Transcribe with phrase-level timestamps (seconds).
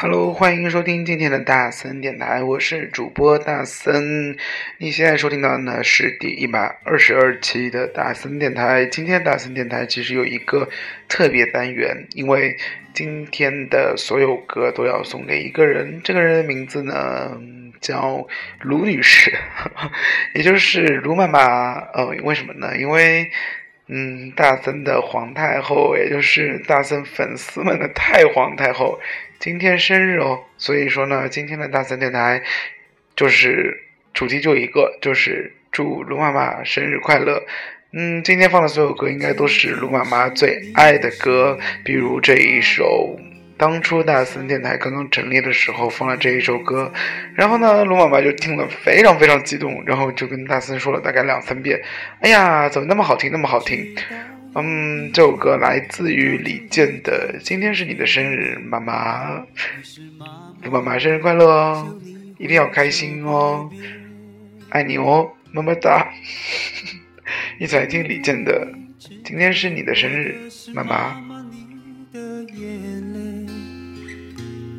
[0.00, 4.36] Hello，欢迎收听今天的大森电台，我是主播大森。
[4.76, 8.86] 你现在收听到的呢是第一百二十二期的大森电台。
[8.86, 10.68] 今天大森电台其实有一个
[11.08, 12.56] 特别单元，因为
[12.94, 17.36] 今天的所有歌都要送给一个人，这个人的名字呢
[17.80, 18.24] 叫
[18.60, 19.36] 卢女士，
[20.32, 21.72] 也就是卢妈妈。
[21.92, 22.78] 呃，为什么呢？
[22.78, 23.28] 因为
[23.88, 29.00] 嗯，大森的皇太后，也就是大森粉丝们的太皇太后。
[29.38, 32.42] 今天生日哦，所以说呢，今天的大森电台
[33.14, 37.40] 就是主题就一个，就是祝卢妈妈生日快乐。
[37.92, 43.16] 嗯，今天放的所有歌应该都是卢妈妈最爱的歌，比如这一首，
[43.56, 46.92] 当初大森电台刚刚成立的时候放了这一首歌，
[47.36, 51.80] 然后呢，卢妈妈就听了非常非常激动，然后就跟大森说了大概两三遍，
[52.18, 53.94] 哎呀，怎么那么好听，那么好听。
[54.60, 59.36] 嗯，这首歌来自于李健的《今天是你的生日，妈妈》，
[60.60, 61.96] 祝妈妈生日快乐哦，
[62.38, 63.70] 一定要开心哦，
[64.70, 66.08] 爱你哦，么么哒！
[67.60, 68.66] 一起来听李健的
[69.24, 70.36] 《今天是你的生日，
[70.74, 71.12] 妈妈》。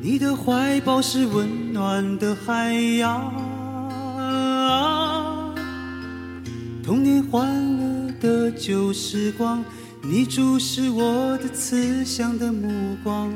[0.02, 3.34] 你的怀抱是温暖的海洋，
[6.84, 7.89] 童年欢乐。
[8.20, 9.64] 的旧时光，
[10.04, 13.34] 你注视我的慈祥的目光，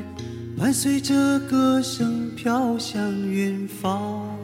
[0.56, 4.43] 伴随着歌声飘向远方。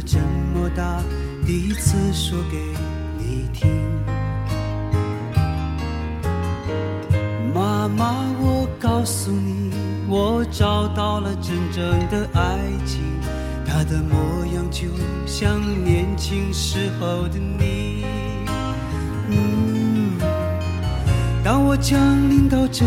[0.00, 0.18] 了这
[0.54, 1.02] 么大，
[1.46, 2.56] 第一次说给
[3.18, 3.68] 你听。
[7.52, 9.70] 妈妈，我告诉你，
[10.08, 13.02] 我找到了真正的爱情，
[13.66, 14.88] 它的模样就
[15.26, 18.04] 像年轻时候的你。
[21.44, 21.98] 当我降
[22.30, 22.86] 临到这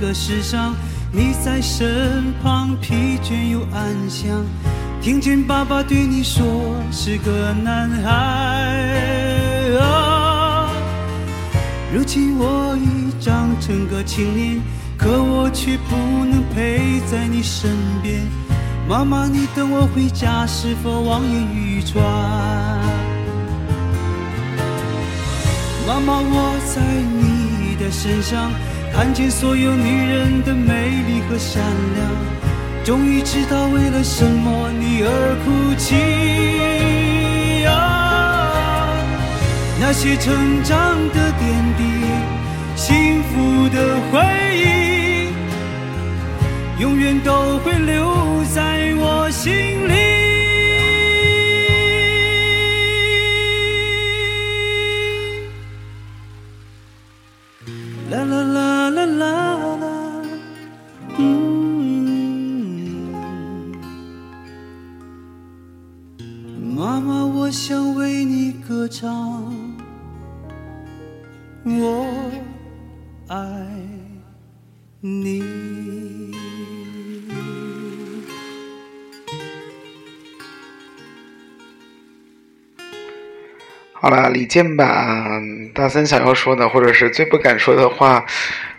[0.00, 0.76] 个世上，
[1.10, 4.44] 你在身旁，疲倦又安详。
[5.02, 8.08] 听见爸爸对你说是个男孩
[9.80, 10.70] 啊。
[11.92, 14.60] 如今我已长成个青年，
[14.96, 18.22] 可我却不能陪在你身边。
[18.88, 22.00] 妈妈，你等我回家，是否望眼欲穿？
[25.84, 27.42] 妈妈，我在你。
[27.82, 28.52] 的身上
[28.92, 31.60] 看见所有女人的美丽和善
[31.96, 32.06] 良，
[32.84, 38.92] 终于知道为了什么你而哭泣啊！
[39.80, 41.48] 那些成长的点
[41.78, 41.82] 滴，
[42.74, 44.18] 幸福的回
[44.56, 45.30] 忆，
[46.82, 49.52] 永远都会留在我心
[49.88, 50.11] 里。
[67.52, 69.06] 想为你歌唱，
[71.66, 72.06] 我
[73.28, 73.36] 爱
[75.00, 76.34] 你。
[83.92, 85.38] 好了，李健把
[85.74, 88.24] 大森想要说的，或者是最不敢说的话，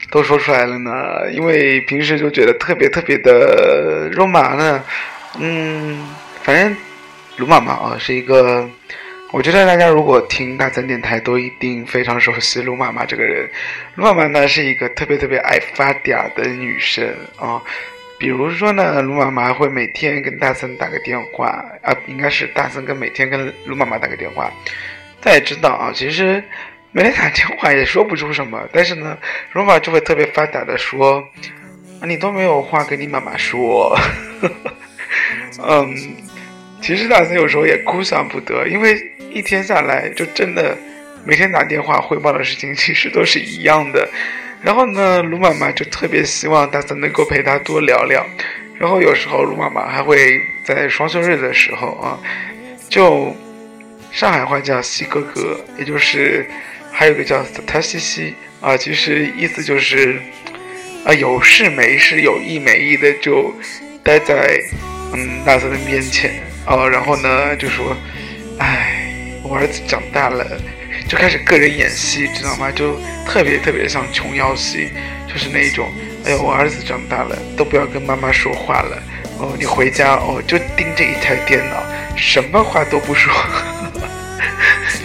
[0.09, 1.31] 都说出来了呢。
[1.31, 4.83] 因为平时就觉得特别特别的肉麻呢。
[5.39, 6.07] 嗯，
[6.41, 6.75] 反正
[7.37, 8.69] 卢妈妈啊，是一个，
[9.31, 13.49] 我觉得大家如果听大森电台，都一定非常熟悉卢妈妈这个人。
[13.95, 17.07] 卢妈妈呢，是一个特别特别爱发嗲的女生
[17.37, 17.61] 啊。
[18.19, 21.47] 比如说呢，卢妈妈会每天跟大森打个电话
[21.81, 24.51] 啊，应该是大森跟每天跟卢妈妈打个电话。
[25.19, 26.41] 大家也知道啊，其实
[26.91, 29.17] 每天打电话也说不出什么，但是呢，
[29.53, 31.27] 罗马就会特别发嗲的说
[31.99, 33.97] ：“啊你都没有话跟你妈妈说。
[35.61, 35.95] ”嗯，
[36.83, 38.99] 其实大森有时候也哭笑不得，因为
[39.31, 40.77] 一天下来就真的
[41.25, 44.07] 每天打电话汇报的事情其实都是一样的。
[44.61, 48.25] 然后呢，卢妈妈就特别希望大森能够陪她多聊聊。
[48.77, 52.19] 然后有时候卢妈妈还会在双休日的时候啊，
[52.89, 53.33] 就。
[54.11, 56.45] 上海话叫“西哥哥”，也就是
[56.91, 60.21] 还有个叫“他西西”啊，其实意思就是
[61.03, 63.51] 啊有事没事、有意没意的就
[64.03, 64.61] 待在
[65.13, 66.31] 嗯大森的面前
[66.65, 67.95] 哦，然后呢就说
[68.59, 68.95] ：“哎，
[69.43, 70.45] 我儿子长大了，
[71.07, 72.71] 就开始个人演戏，知道吗？
[72.71, 74.89] 就特别特别像琼瑶戏，
[75.27, 75.91] 就是那种
[76.25, 78.97] 哎呦，我儿子长大了，都不要跟妈妈说话了
[79.39, 81.83] 哦，你回家哦就盯着一台电脑，
[82.15, 83.33] 什么话都不说。”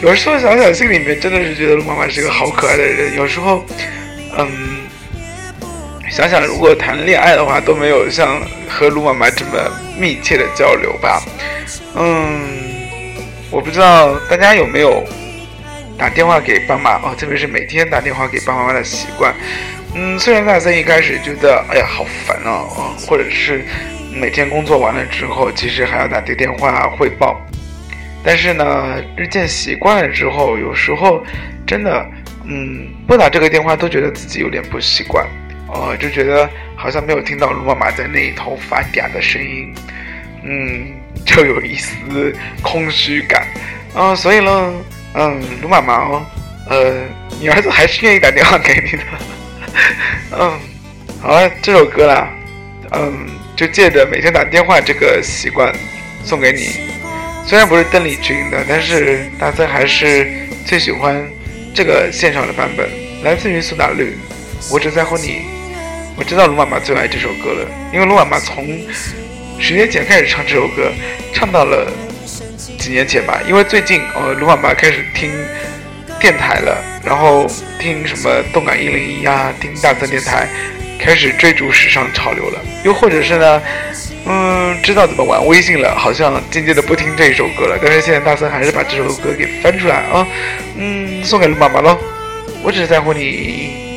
[0.01, 3.17] 有时候想想，心里面真的是觉得妈妈是个好可爱的人。
[3.17, 3.65] 有时候，
[4.37, 4.49] 嗯，
[6.11, 9.53] 想想如果谈恋爱的话，都没有像和陆妈妈这么
[9.99, 11.23] 密切的交流吧。
[11.95, 12.41] 嗯，
[13.51, 15.05] 我不知道大家有没有
[15.99, 19.35] 打电话给爸妈哦，特别是每天打电话给爸爸妈妈的习惯。
[19.95, 22.65] 嗯，虽然大森一开始觉得哎呀好烦啊，
[23.07, 23.65] 或者是
[24.13, 27.41] 每天工作完了之后，其实还要打个电话汇报。
[28.25, 31.25] 但是呢，日渐习惯了之后，有时候
[31.67, 32.07] 真的，
[32.45, 35.27] 嗯，拨打这个电话都觉得自己有点不习惯，
[35.69, 39.75] 哦，就觉得好像没有听到卢妈妈在那一头发嗲的声音，
[40.43, 40.93] 嗯，
[41.25, 43.47] 就有一丝空虚感，
[43.95, 44.73] 啊，所以呢，
[45.15, 46.27] 嗯，卢妈妈哦，
[46.69, 47.05] 呃，
[47.39, 49.05] 你儿子还是愿意打电话给你的，
[50.39, 50.59] 嗯，
[51.21, 52.29] 好了，这首歌啦，
[52.93, 55.73] 嗯，就借着每天打电话这个习惯，
[56.25, 56.89] 送给你。
[57.47, 60.31] 虽然不是邓丽君的，但是大森还是
[60.67, 61.27] 最喜欢
[61.75, 62.89] 这个现场的版本，
[63.23, 64.17] 来自于苏打绿。
[64.71, 65.43] 我只在乎你。
[66.17, 68.67] 我知道卢妈妈最爱这首歌了，因为卢妈妈从
[69.57, 70.91] 十年前开始唱这首歌，
[71.33, 71.89] 唱到了
[72.77, 73.41] 几年前吧。
[73.47, 75.31] 因为最近呃，卢妈妈开始听
[76.19, 77.47] 电台了，然后
[77.79, 80.49] 听什么动感一零一啊，听大森电台，
[80.99, 82.59] 开始追逐时尚潮流了。
[82.83, 83.63] 又或者是呢？
[84.27, 87.79] 嗯，知道怎么玩微信了，好像渐渐的不听这一首歌了。
[87.81, 90.27] 但是现在大森还是把这首歌给翻出来啊，
[90.77, 91.97] 嗯，送给卢妈妈喽。
[92.61, 93.88] 我只在乎你。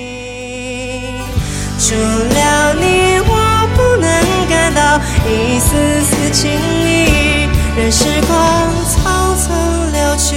[1.84, 4.08] 除了你，我不能
[4.48, 7.50] 感到一丝丝情意。
[7.76, 8.38] 任时光
[8.86, 8.94] 匆
[9.36, 9.50] 匆
[9.92, 10.30] 流去，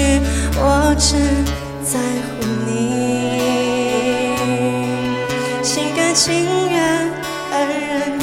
[0.57, 1.17] 我只
[1.85, 2.33] 在乎
[2.67, 2.73] 你，
[5.63, 6.83] 心甘情愿
[7.53, 8.19] 爱人。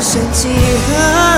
[0.00, 0.48] 生几
[0.88, 1.37] 何？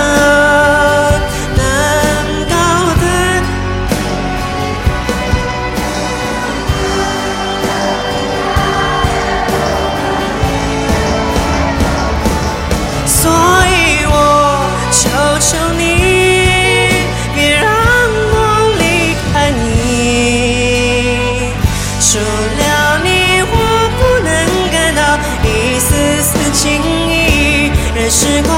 [28.20, 28.52] 时光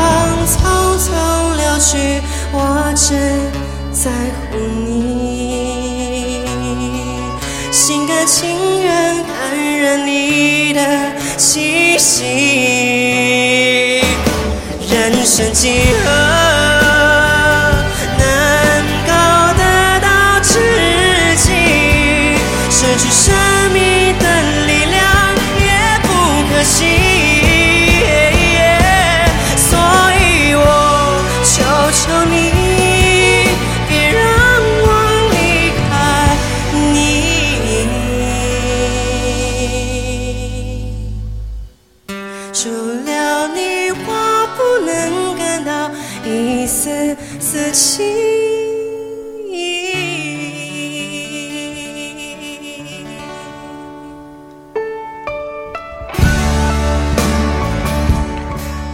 [0.44, 0.58] 匆
[0.98, 1.06] 匆
[1.54, 3.14] 流去，我只
[3.92, 4.10] 在
[4.50, 6.42] 乎你，
[7.70, 10.80] 心甘情愿感染你的
[11.36, 12.24] 气息，
[14.90, 15.91] 人生际。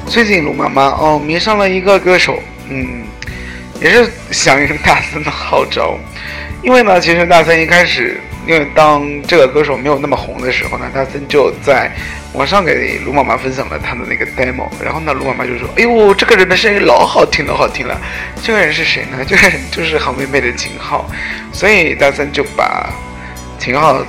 [0.09, 3.05] 最近卢妈妈哦迷上了一个歌手，嗯，
[3.79, 5.99] 也是响应大森的号召。
[6.63, 11.93] 因为呢，其实大森一开始，因为当这个歌手没有那么红的时候呢，大森就在
[12.33, 14.67] 网上给卢妈妈分享了他的那个 demo。
[14.83, 18.01] 然后呢，卢妈妈就说：“哎呦，这个人的声音老好听，老好听了。
[18.43, 19.23] 这个人是谁呢？
[19.27, 21.09] 就是就是好妹妹的秦昊。
[21.53, 22.89] 所以大森就把
[23.59, 24.03] 秦昊，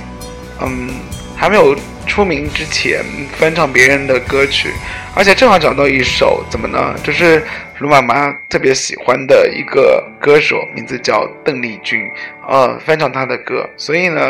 [0.60, 0.88] 嗯，
[1.36, 1.76] 还没有
[2.10, 3.04] 出名之前
[3.38, 4.72] 翻唱别人的歌曲，
[5.14, 6.94] 而且正好找到一首，怎么呢？
[7.04, 7.40] 就是。
[7.80, 11.98] 卢妈妈特别喜欢的一个歌手，名字叫邓丽君，
[12.46, 13.66] 呃，翻唱她的歌。
[13.78, 14.20] 所以呢，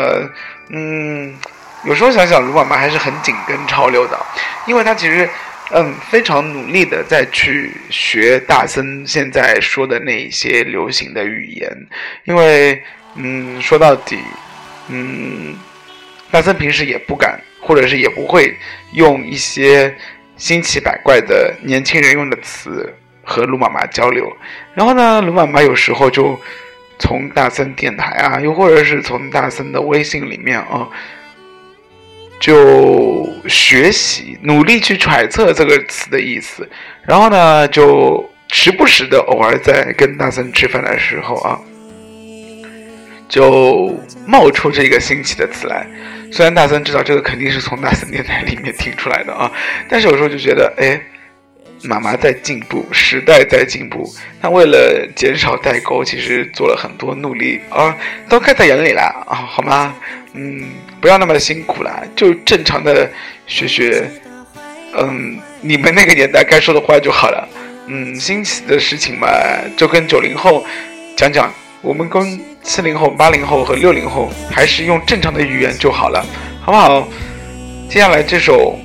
[0.69, 1.35] 嗯，
[1.83, 4.17] 有时候想想，卢妈妈还是很紧跟潮流的，
[4.65, 5.29] 因为她其实，
[5.71, 11.69] 嗯，非常努力的在去学大森现在说的那一些流行的语言。
[12.23, 12.81] 因为，
[13.15, 14.17] 嗯，说到底，
[14.87, 15.53] 嗯，
[16.31, 18.57] 大森平时也不敢，或者是也不会
[18.93, 19.95] 用一些
[20.35, 22.93] 新奇百怪的年轻人用的词。
[23.23, 24.35] 和卢妈妈交流，
[24.73, 26.37] 然后呢，卢妈妈有时候就
[26.97, 30.89] 从大森电台啊，又或者是从大森的微信里面啊，
[32.39, 36.67] 就学习，努力去揣测这个词的意思，
[37.03, 41.61] 然后呢，就时不时的偶尔在跟大森吃饭的时候啊，
[43.29, 45.87] 就冒出这个新奇的词来。
[46.31, 49.51] 虽然大森知道这个肯定是从大森电台里面听出来的啊，
[49.89, 50.99] 但是有时候就觉得，哎。
[51.83, 54.07] 妈妈在进步，时代在进步。
[54.39, 57.97] 她为了减少代沟，其实做了很多努力啊，
[58.29, 59.95] 都看在眼里了啊，好吗？
[60.33, 60.63] 嗯，
[61.01, 63.09] 不要那么辛苦了，就正常的
[63.47, 64.07] 学学，
[64.95, 67.49] 嗯，你们那个年代该说的话就好了。
[67.87, 69.27] 嗯，新奇的事情嘛，
[69.75, 70.63] 就跟九零后
[71.17, 76.25] 讲讲，我们跟七零后、八零后和六零后还是用正常的语言就好了，
[76.61, 77.07] 好不好？
[77.89, 78.77] 接下来这首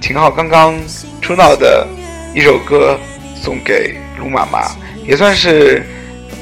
[0.00, 0.74] 秦昊刚刚
[1.20, 1.86] 出道的。
[2.36, 2.98] 一首歌
[3.40, 4.68] 送给卢妈妈，
[5.06, 5.86] 也算是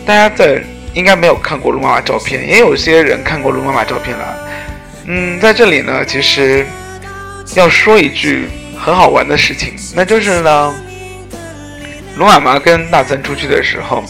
[0.06, 0.58] 大家在
[0.94, 4.48] 应该没有看过卢妈妈照片，也有些人看过卢妈妈照片了。
[5.04, 6.64] 嗯，在这里呢，其实
[7.56, 10.74] 要说一句很好玩的事情，那就是呢，
[12.16, 14.02] 卢妈妈跟大森出去的时候。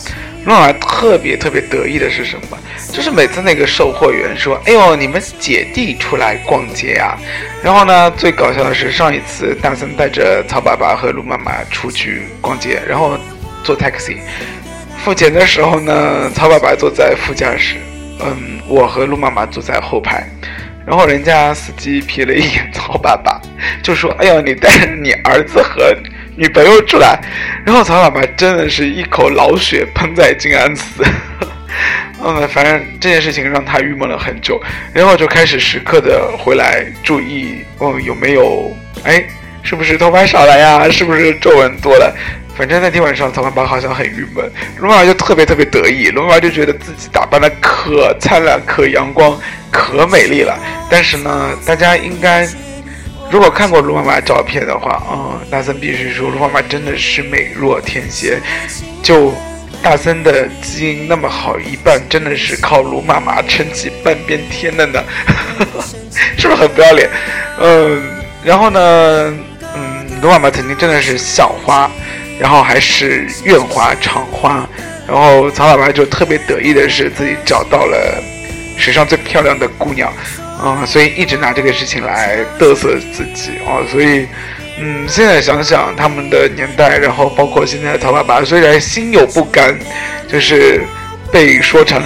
[0.45, 2.59] 诺儿特别特别得意的是什么？
[2.93, 7.17] 就是每次那个售货员说：“哎呦，你们姐弟出来逛街啊！”
[7.63, 13.17] 然后呢，最搞笑的是上一次大森带着曹爸爸和鹿妈妈出去逛街，然后
[13.63, 14.17] 坐 taxi
[15.05, 17.77] 付钱的时候呢，曹爸爸坐在副驾驶，
[18.21, 20.29] 嗯，我和鹿妈妈坐在后排，
[20.85, 23.41] 然后人家司机瞥了一眼曹爸爸，
[23.83, 25.83] 就说：“哎呦，你带着你儿子和……”
[26.35, 27.21] 女朋友出来，
[27.65, 31.05] 然后曹老板真的是一口老血喷在静安寺，
[32.25, 34.61] 嗯， 反正这件事情让他郁闷了很久，
[34.95, 38.75] 然后就开始时刻的回来注意，哦，有没有，
[39.05, 39.23] 哎，
[39.63, 40.89] 是不是头发少了呀？
[40.91, 42.15] 是不是皱纹多了？
[42.57, 49.39] 反正那天晚上曹老板好像很郁闷，龙妈妈就特别特别得意，龙妈妈就觉得自己打扮的可灿烂、可阳光、
[49.71, 50.59] 可美丽了。
[50.91, 52.49] 但是呢，大家应该。
[53.33, 58.39] 如果看过卢妈妈照片的话，啊，大森必须说卢妈妈真的是美若天仙。
[59.03, 59.33] 就
[59.83, 65.03] 大森的基因那么好，一半真的是靠卢妈妈撑起半边天的呢，
[66.37, 67.09] 是不是很不要脸？
[67.59, 68.03] 嗯，
[68.45, 69.35] 然后呢，
[69.75, 71.91] 嗯，卢妈妈曾经真的是校花，
[72.39, 74.69] 然后还是院花、厂花，
[75.09, 78.23] 然后曹老爸就特别得意的是自己找到了
[78.77, 80.13] 史上最漂亮的姑娘。
[80.63, 84.29] 啊，所以一直拿这个事情来嘚瑟自己啊，所以，
[84.79, 89.77] 嗯，现在想想他们的年代，然后包括现在的曹爸爸，虽然心有不甘，
[90.29, 90.81] 就是
[91.33, 92.01] 被说成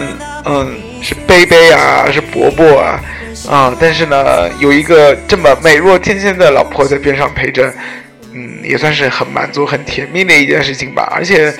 [0.46, 3.00] 嗯是贝贝啊，是伯伯啊，
[3.46, 7.70] 啊，但是呢，有一个这么美若天仙的老婆在边上陪着，
[8.32, 11.12] 嗯，也算是很满足、很甜蜜的一件事情吧。
[11.14, 11.52] 而且，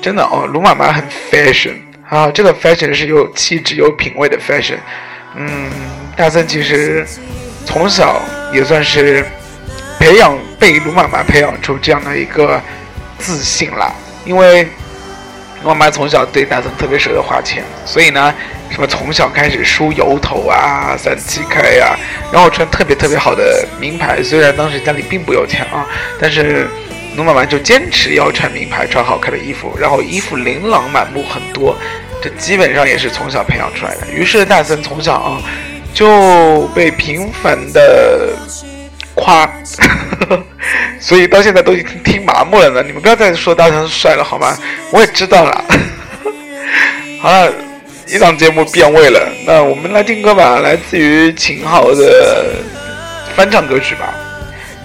[0.00, 1.02] 真的哦，卢妈妈很
[1.32, 1.74] fashion
[2.08, 4.78] 啊，这个 fashion 是有气质、有品味的 fashion，
[5.34, 5.68] 嗯。
[6.16, 7.06] 大森其实
[7.64, 8.20] 从小
[8.52, 9.24] 也算是
[9.98, 12.60] 培养被卢妈妈培养出这样的一个
[13.18, 13.92] 自信啦，
[14.24, 14.64] 因为
[15.62, 18.34] 卢妈妈从小对大森特别舍得花钱，所以呢，
[18.70, 21.96] 什么从小开始梳油头啊、三七开呀，
[22.32, 24.22] 然后穿特别特别好的名牌。
[24.22, 25.86] 虽然当时家里并不有钱啊，
[26.20, 26.68] 但是
[27.16, 31.76] 卢妈妈就坚持要穿名牌、穿好看的衣服，然后衣服琳琅满目很多，
[32.20, 34.08] 这基本上也是从小培养出来的。
[34.12, 35.40] 于是大森从小啊。
[35.94, 38.30] 就被频繁的
[39.14, 39.48] 夸，
[40.98, 42.82] 所以到现在都已经听麻木了呢。
[42.82, 44.56] 你们不要再说大森帅了好吗？
[44.90, 45.64] 我也知道了。
[47.20, 47.52] 好了，
[48.08, 52.54] 一档节目变味了，那我们来听歌吧，来自于秦昊的
[53.36, 54.14] 翻唱歌曲吧。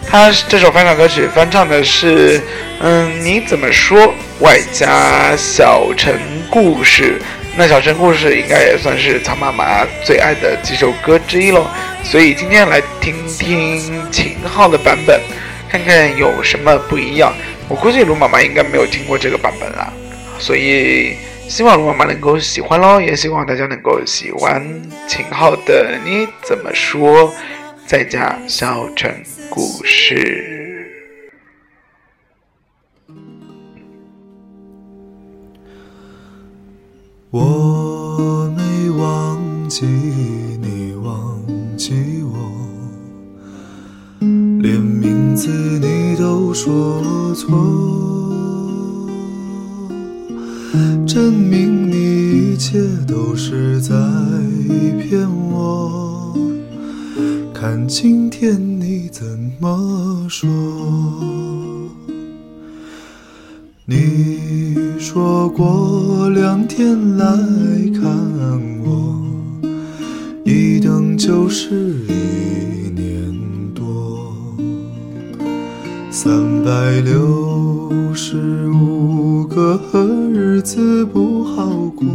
[0.09, 2.41] 他这首翻唱歌曲翻唱的是，
[2.79, 4.13] 嗯，你怎么说？
[4.39, 6.13] 外加小城
[6.49, 7.19] 故事。
[7.57, 11.65] 那小城故事应该也算是曹妈妈最爱的几首歌之一喽。
[12.03, 15.19] 所以今天来听听秦昊的版本，
[15.67, 17.33] 看看有什么不一样。
[17.67, 19.91] 我估计卢妈妈应该没有听过这个版本啦，
[20.37, 21.15] 所以
[21.49, 24.63] 希望卢妈妈能够喜欢喽，也希望大家能够喜欢
[25.07, 27.33] 秦昊的你怎么说？
[27.87, 29.11] 再加小城
[29.49, 30.56] 故事。
[37.39, 39.37] 我没忘
[39.69, 39.85] 记
[40.59, 41.39] 你，忘
[41.77, 42.35] 记我，
[44.59, 45.47] 连名字
[45.79, 46.99] 你都说
[47.35, 47.55] 错，
[51.05, 53.93] 证明你一切都是在
[54.99, 56.35] 骗我。
[57.53, 59.23] 看今天你怎
[59.59, 60.49] 么说？
[63.89, 66.97] 你说过两天
[71.27, 73.37] 就是一年
[73.75, 74.33] 多，
[76.09, 79.77] 三百六十五个
[80.31, 81.67] 日子不好
[81.97, 82.07] 过，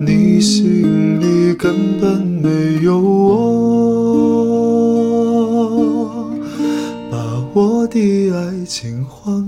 [0.00, 3.48] 你心里根本没有我，
[7.12, 7.16] 把
[7.54, 9.41] 我的爱情还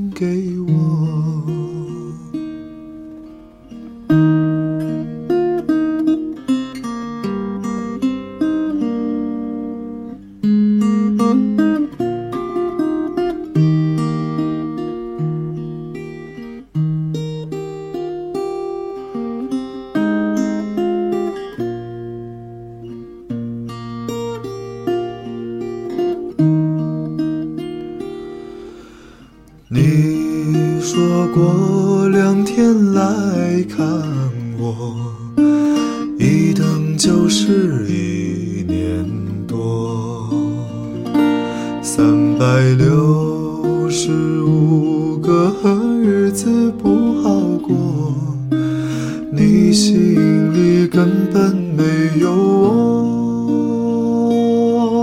[49.37, 51.83] 你心里根本没
[52.21, 52.31] 有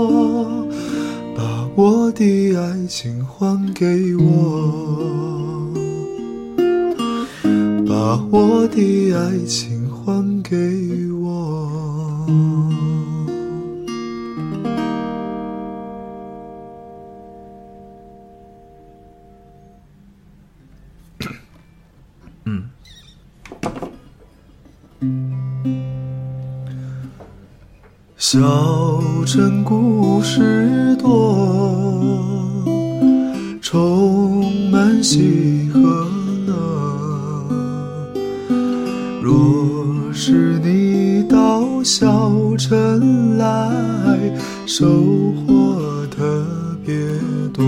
[0.08, 0.66] 我，
[1.36, 4.22] 把我的爱情还给我，
[7.86, 9.81] 把我的爱情
[29.24, 31.36] 城故事多，
[33.60, 35.80] 充满喜和
[36.46, 36.54] 乐。
[39.22, 43.70] 若是你到小城来，
[44.66, 46.44] 收获特
[46.84, 46.94] 别
[47.52, 47.64] 多。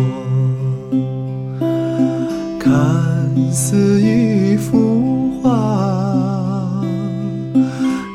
[2.58, 2.72] 看
[3.52, 6.82] 似一幅画，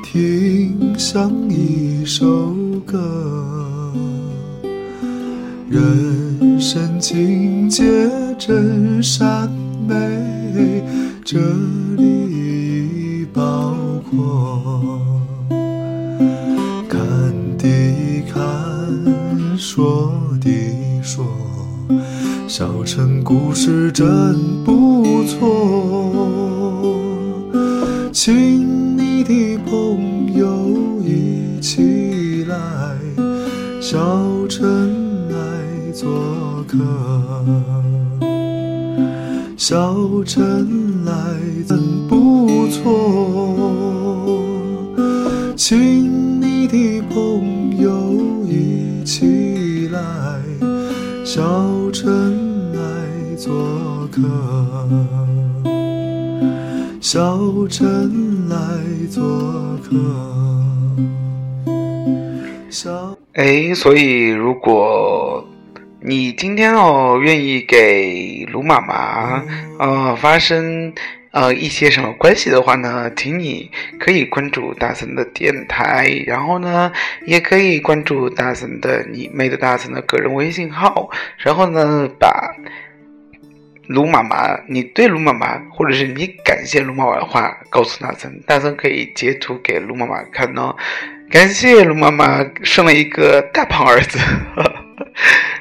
[0.03, 2.53] 听像一首
[2.85, 3.18] 歌，
[8.49, 9.47] 真善
[9.87, 10.83] 美，
[11.23, 11.37] 这
[51.31, 51.43] 小
[51.91, 52.79] 城来
[53.35, 53.53] 做
[54.11, 54.19] 客。
[56.99, 57.37] 小
[57.69, 58.57] 城来
[59.11, 59.21] 做
[59.83, 59.95] 客。
[62.71, 65.47] 小哎，所以如果
[66.01, 69.43] 你今天哦愿意给卢妈妈
[69.77, 70.91] 呃发生
[71.31, 76.91] 呃一些什么关系的话呢，请你可以关注大森的电台，然后呢
[77.25, 82.53] 也可以关注大森的你妹的大森的个人微信号，然后呢把。
[83.89, 90.75] 卢妈妈，你对卢妈妈，或者是你感谢卢妈妈的话，告诉大森，大森可以截图给卢妈妈看哦。
[91.31, 94.19] 感谢卢妈妈生了一个大胖儿子，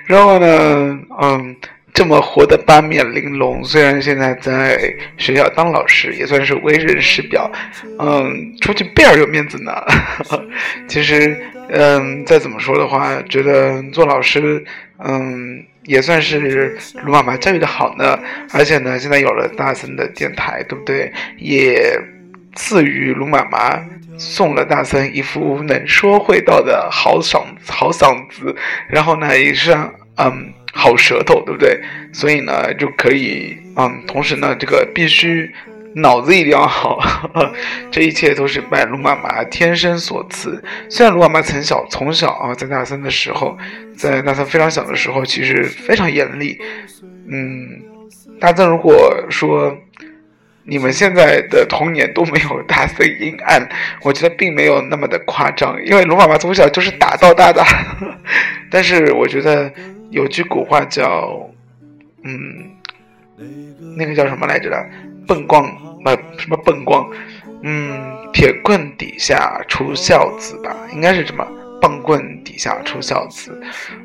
[0.05, 1.57] 然后呢，嗯。
[1.99, 4.79] 这么活得八面玲珑，虽然现在在
[5.17, 7.51] 学校当老师，也算是为人师表，
[7.99, 9.73] 嗯，出去倍儿有面子呢。
[10.87, 11.37] 其实，
[11.71, 14.65] 嗯，再怎么说的话，觉得做老师，
[15.05, 18.17] 嗯，也算是卢妈妈教育的好呢。
[18.53, 21.13] 而且呢，现在有了大森的电台，对不对？
[21.37, 21.99] 也
[22.55, 23.77] 赐予卢妈妈
[24.17, 28.55] 送了大森一副能说会道的好嗓好嗓子，
[28.89, 29.77] 然后呢，也是
[30.15, 30.53] 嗯。
[30.81, 31.81] 好舌头，对不对？
[32.13, 35.53] 所以呢，就可以，嗯，同时呢，这个必须
[35.95, 37.01] 脑子一定要好，
[37.91, 40.63] 这一切都是拜卢妈妈天生所赐。
[40.89, 43.59] 虽然卢妈妈从小从小啊，在大三的时候，
[43.97, 46.57] 在大三非常小的时候，其实非常严厉。
[47.27, 47.83] 嗯，
[48.39, 49.77] 大三如果说
[50.63, 53.69] 你们现在的童年都没有大三阴暗，
[54.03, 57.65] 我觉得并没有那么的夸张，因为卢妈妈从小就是打到大的。
[58.71, 59.73] 但是我觉得。
[60.11, 61.49] 有句古话叫，
[62.25, 62.71] 嗯，
[63.97, 64.91] 那个叫什么来着的？
[65.27, 65.65] 笨光
[66.05, 67.09] 呃，什么笨光？
[67.63, 71.47] 嗯，铁棍底下出孝子吧，应该是这么。
[71.81, 73.57] 棒棍底下出孝子，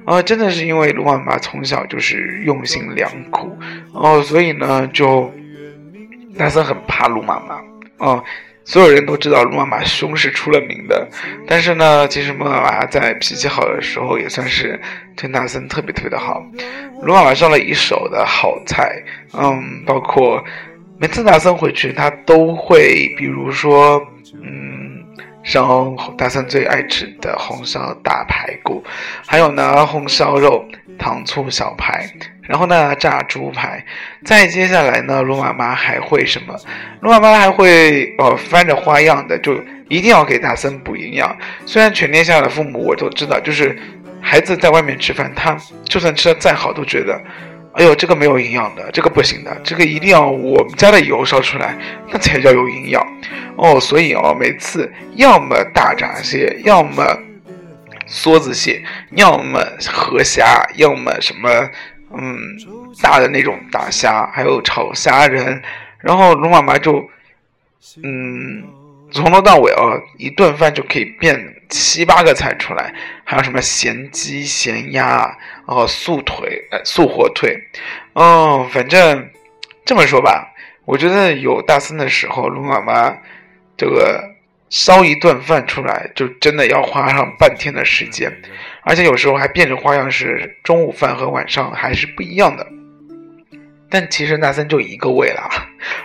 [0.05, 3.57] 啊，真的是因为卢妈妈从小就是用心良苦，
[3.93, 5.33] 哦，所以呢，就
[6.37, 7.59] 大森很怕卢妈妈，
[7.97, 8.23] 哦。
[8.65, 11.07] 所有人都知道卢妈妈凶是出了名的，
[11.47, 14.79] 但是呢，其实卢妈妈在脾气好的时候也算是
[15.15, 16.45] 对纳森特别特别的好。
[17.01, 20.43] 卢妈妈上了一手的好菜，嗯，包括
[20.97, 24.01] 每次纳森回去，他都会，比如说，
[24.41, 24.92] 嗯，
[25.43, 28.83] 烧大森最爱吃的红烧大排骨，
[29.27, 30.65] 还有呢红烧肉、
[30.97, 32.09] 糖醋小排。
[32.45, 33.81] 然后呢，炸猪排，
[34.25, 36.53] 再接下来呢，罗妈妈还会什么？
[36.99, 39.53] 罗妈妈还会呃翻着花样的，就
[39.87, 41.33] 一定要给大森补营养。
[41.65, 43.79] 虽然全天下的父母我都知道，就是
[44.21, 47.17] 孩子在外面吃饭，他就算吃的再好，都觉得，
[47.73, 51.77] 哎呦，这个没有营养的，这个不行的，这个一定要我们家的油烧出来，
[52.11, 53.05] 那才叫有营养
[53.55, 53.79] 哦。
[53.79, 57.03] 所以哦，每次要么大闸蟹，要么
[58.07, 59.59] 梭子蟹，要么
[59.91, 61.49] 河虾，要么什么。
[62.15, 62.37] 嗯，
[63.01, 65.59] 大的那种大虾，还有炒虾仁，
[65.97, 67.03] 然后龙妈妈就，
[68.03, 68.63] 嗯，
[69.13, 77.57] 从头到尾啊，一顿饭就可以变七八个菜出来，还有什么咸鸡、咸鸭，然后，素腿、素火腿，
[78.13, 79.29] 哦，反正
[79.85, 80.51] 这么说吧，
[80.85, 83.15] 我觉得有大森的时候，龙妈妈
[83.77, 84.31] 这个。
[84.69, 88.35] 烧一顿饭出来，就真的要花上半天的时间，
[88.81, 92.65] 而且有时候还变着花样，是中午饭和晚上还是不一样的。
[93.87, 95.47] 但其实大森就一个胃啦，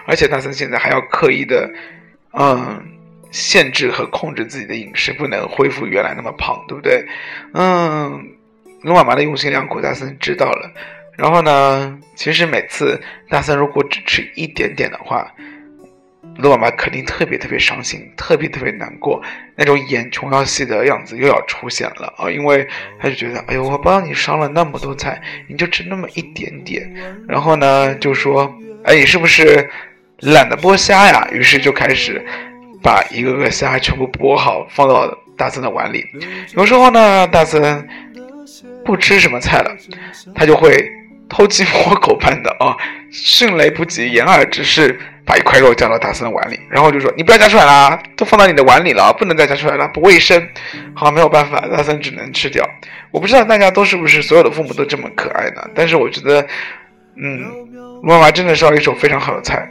[0.06, 1.70] 而且大森现在还要刻意的，
[2.38, 2.84] 嗯，
[3.30, 7.04] 限制和控制自己的饮食，不能恢复原来那么胖，对不对？
[7.54, 8.28] 嗯，
[8.82, 10.72] 卢妈妈的用心良苦，大森知道了。
[11.16, 15.34] 然后呢，其实每次大森如果只吃一点点的话，
[16.36, 19.20] 卢妈妈肯定特别特别伤心，特别特别难过，
[19.56, 22.30] 那种演琼瑶戏的样子又要出现了啊！
[22.30, 22.64] 因为
[23.00, 26.88] 他就觉得，哎呦，我帮你烧了那么多菜，你就吃那么一点点，
[27.26, 29.68] 然后呢，就说，哎，你是不是
[30.20, 31.28] 懒得剥虾呀？
[31.32, 32.24] 于是就开始
[32.82, 36.04] 把一个个虾全部剥好，放到大森的碗里。
[36.54, 37.88] 有时候呢，大森
[38.84, 39.76] 不吃什么菜了，
[40.34, 40.90] 他就会
[41.28, 42.76] 偷鸡摸狗般的啊，
[43.10, 44.98] 迅雷不及掩耳之势。
[45.28, 50.48] 把一块肉夹到大森的碗里，然后就说：“你不要夹出来啦，都放到你的碗里了，不能再夹出来了，不卫生。”
[50.96, 52.66] 好，没有办法，大森只能吃掉。
[53.10, 55.68] 我不知道大家都是不是所有的父母都这么可爱呢？
[55.74, 56.40] 但是我觉得，
[57.16, 57.44] 嗯，
[58.02, 59.68] 妈妈真的烧一手非常好的菜。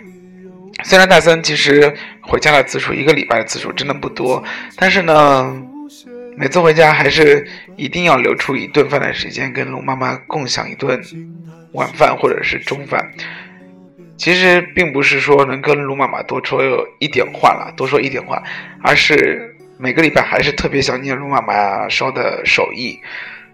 [0.88, 4.42] 虽然大森其实回家的次数，一个礼拜的次数真的不多，
[4.78, 5.62] 但是呢，
[6.38, 7.46] 每次回家还是
[7.76, 10.98] 一定要留出一顿饭的时间，跟龙妈妈共享一顿
[11.74, 13.06] 晚饭或者是中饭。
[14.16, 16.64] 其实并不是说能跟龙妈妈多说
[17.00, 18.42] 一点话了，多说一点话，
[18.82, 22.98] 而是每个礼拜还是特别想念龙妈妈烧的手艺，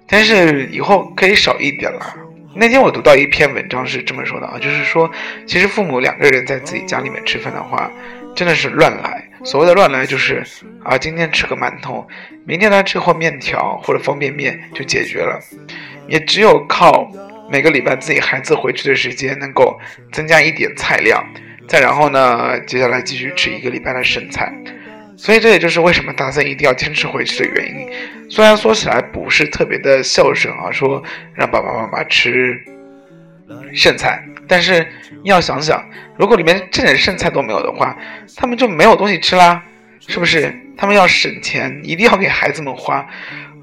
[0.08, 2.15] 但是以后可以少一点了。
[2.56, 5.12] 那天我读到一篇文章是这么说的啊，就是说，
[5.48, 7.92] 其实父母两个人在自己家里面吃饭的话，
[8.36, 9.28] 真的是乱来。
[9.44, 10.44] 所谓的乱来，就是
[10.84, 12.08] 啊，今天吃个馒头，
[12.46, 15.39] 明天来吃块面条或者方便面就解决了，
[16.08, 17.10] 也只有靠。
[17.52, 19.78] 每个礼拜自己孩子回去的时间能够
[20.12, 21.24] 增加一点菜量，
[21.68, 24.52] 再然后呢，接下来继续吃一个礼拜的剩菜，
[25.23, 27.88] 所以这也就是为什么大森一定要坚持回去的原因。
[28.29, 31.01] 虽然说起来不是特别的孝顺啊，说
[31.33, 32.62] 让爸爸妈妈吃
[33.73, 34.86] 剩菜，但是
[35.23, 35.81] 你要想想，
[36.17, 37.97] 如果里面这点剩菜都没有的话，
[38.36, 39.63] 他们就没有东西吃啦，
[40.05, 40.53] 是不是？
[40.75, 43.07] 他们要省钱，一定要给孩子们花，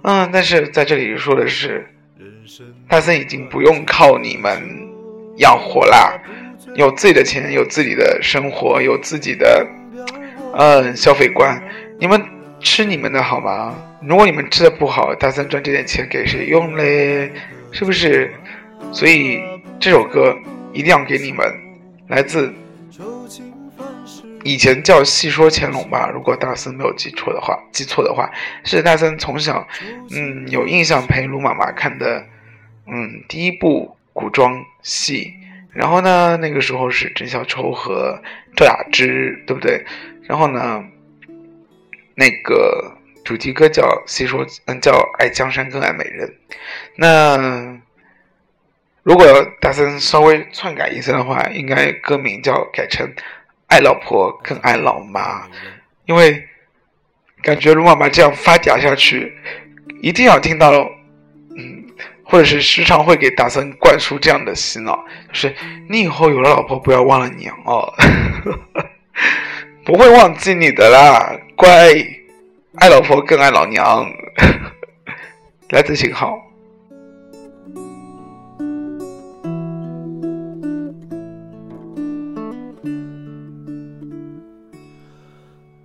[0.04, 1.86] 嗯，但是在这里说的是。
[2.88, 4.50] 大森已经不用靠你们
[5.36, 6.18] 养活啦，
[6.74, 9.64] 有自己的钱，有自己的生活，有自己的
[10.54, 11.60] 嗯消费观。
[11.98, 12.22] 你们
[12.60, 13.74] 吃你们的好吗？
[14.02, 17.30] 如果你们吃的不好，大森赚这点钱给谁用嘞？
[17.70, 18.32] 是不是？
[18.92, 19.40] 所以
[19.78, 20.36] 这首歌
[20.72, 21.46] 一定要给你们，
[22.08, 22.52] 来自。
[24.42, 28.30] 以前叫《戏说乾隆》吧，如果大森没有记错的话，记错的话
[28.64, 29.66] 是大森从小，
[30.10, 32.24] 嗯，有印象陪卢妈妈看的，
[32.86, 35.34] 嗯，第一部古装戏。
[35.72, 38.18] 然后呢，那个时候是郑小秋和
[38.56, 39.84] 赵雅芝，对不对？
[40.30, 40.84] 然后呢，
[42.14, 46.28] 那个主题歌叫《戏说》，嗯，叫《爱江山更爱美人》。
[46.94, 47.76] 那
[49.02, 49.26] 如果
[49.60, 53.12] 大森稍微篡改一下的话，应该歌名叫改成。
[53.66, 55.48] 爱老婆更爱老妈，
[56.06, 56.48] 因为
[57.42, 59.36] 感觉卢妈妈这样发嗲下去，
[60.00, 60.70] 一定要听到，
[61.56, 61.84] 嗯，
[62.22, 65.52] 或者是时常会给大森灌输这样的洗脑，就是
[65.88, 67.92] 你以后有了老婆不要忘了娘哦，
[69.84, 71.92] 不会忘记你的啦，乖，
[72.74, 74.06] 爱老婆更爱老娘，
[75.70, 76.38] 来自信号。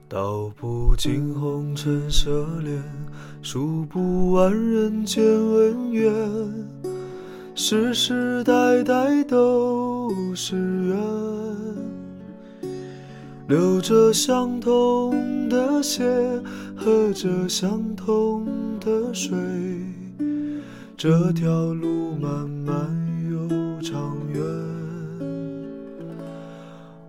[0.08, 2.30] 道不尽红尘奢
[2.62, 2.82] 恋，
[3.42, 6.14] 数不完人间恩怨，
[7.56, 10.96] 世世代代都是缘，
[13.48, 16.04] 流着相同的血，
[16.76, 18.44] 喝着相同
[18.80, 19.38] 的水，
[20.98, 22.76] 这条路漫漫
[23.30, 23.48] 又
[23.84, 24.42] 长远，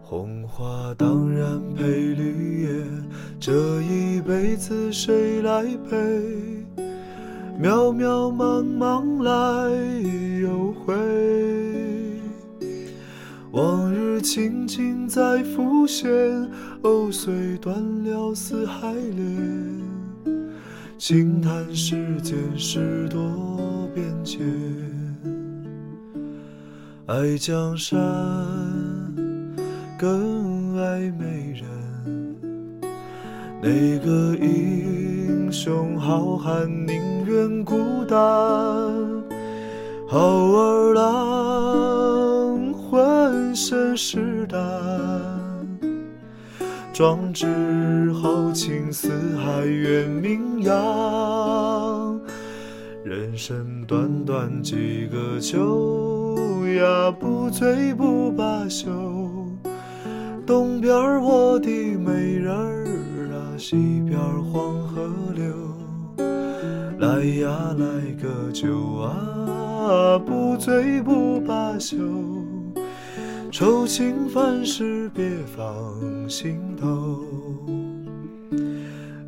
[0.03, 2.69] 红花当然配绿叶。
[3.41, 5.97] 这一辈子谁来陪？
[7.59, 9.33] 渺渺茫茫来
[15.17, 16.07] 再浮现，
[16.83, 17.75] 藕虽断
[18.05, 19.83] 了丝还连。
[20.99, 24.47] 轻叹世间事多变迁，
[27.07, 27.97] 爱江山
[29.99, 31.65] 更爱美人。
[33.63, 38.19] 哪个英雄好汉宁愿孤单？
[40.07, 44.61] 好儿郎浑身是胆，
[46.97, 52.19] 壮志豪情四海远名扬。
[53.05, 58.89] 人生短短几个秋呀，不醉不罢休。
[60.47, 62.87] 东边我的美人儿。
[63.59, 65.45] 西边黄河流，
[66.99, 67.87] 来呀来
[68.23, 68.71] 个酒
[69.03, 71.97] 啊，不醉不罢休。
[73.59, 75.65] 愁情烦事别放
[76.29, 77.25] 心头，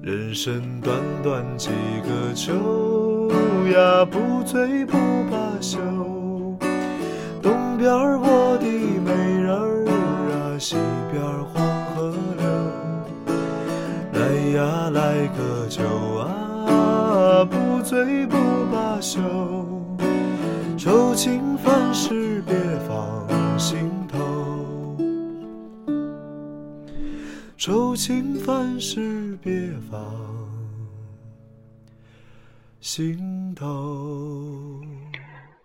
[0.02, 1.70] 人生短短几
[2.02, 2.52] 个秋
[3.72, 4.98] 呀，不醉不
[5.30, 5.78] 罢休。
[7.40, 9.10] 东边我的美
[9.40, 9.86] 人儿
[10.34, 10.76] 啊，西
[11.10, 11.64] 边黄
[11.94, 13.32] 河流。
[14.12, 14.20] 来。
[14.50, 15.82] 呀，来个酒
[16.18, 18.36] 啊，不醉不
[18.70, 19.22] 罢休。
[20.76, 22.54] 愁情烦事别
[22.86, 23.90] 放心
[27.68, 29.52] 愁情烦事别
[29.90, 30.00] 放
[32.80, 34.80] 心头。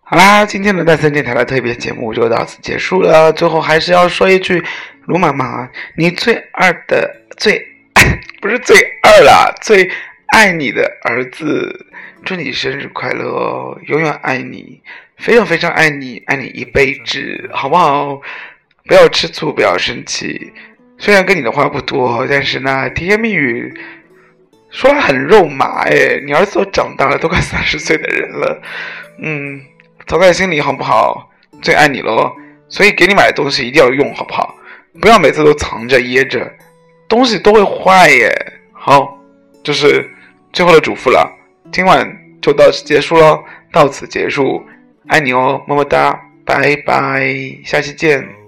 [0.01, 3.31] 好啦，今天的大森电台的特别节目就到此结束了。
[3.31, 4.61] 最后还是要说一句，
[5.05, 7.57] 卢妈妈，你最二的最。
[8.41, 9.89] 不是最二啦，最
[10.33, 11.85] 爱你的儿子，
[12.25, 13.79] 祝你生日快乐哦！
[13.87, 14.81] 永远爱你，
[15.15, 18.19] 非常非常爱你，爱你一辈子，好不好？
[18.85, 20.51] 不要吃醋，不要生气。
[21.03, 23.73] 虽然跟你的话不多，但是呢，甜言蜜语
[24.69, 26.17] 说来很肉麻哎。
[26.25, 28.61] 你儿子都长大了，都快 三十岁的人了，
[29.19, 29.59] 嗯，
[30.07, 31.29] 藏在心里好不好？
[31.61, 32.31] 最爱你喽，
[32.69, 34.55] 所以给你买的东西一定要用，好不好？
[35.01, 36.49] 不要每次都藏着掖着。
[37.09, 38.33] 东西都会坏耶。
[38.71, 39.17] 好，
[39.61, 40.09] 这是
[40.53, 41.29] 最后的嘱咐了。
[41.69, 42.09] 今晚
[42.41, 44.65] 就到此结束喽，到此结束，
[45.09, 47.27] 爱你哦，么么哒，拜拜，
[47.65, 48.42] 下期见。